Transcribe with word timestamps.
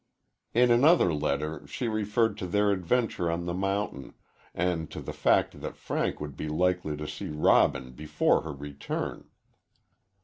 In 0.55 0.71
another 0.71 1.13
letter 1.13 1.67
she 1.67 1.87
referred 1.87 2.35
to 2.39 2.47
their 2.47 2.71
adventure 2.71 3.29
on 3.29 3.45
the 3.45 3.53
mountain, 3.53 4.15
and 4.51 4.89
to 4.89 4.99
the 4.99 5.13
fact 5.13 5.61
that 5.61 5.77
Frank 5.77 6.19
would 6.19 6.35
be 6.35 6.47
likely 6.49 6.97
to 6.97 7.07
see 7.07 7.29
Robin 7.29 7.91
before 7.91 8.41
her 8.41 8.51
return. 8.53 9.29